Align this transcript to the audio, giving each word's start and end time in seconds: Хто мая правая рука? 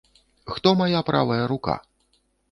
Хто 0.53 0.69
мая 0.79 1.01
правая 1.09 1.43
рука? 1.51 1.75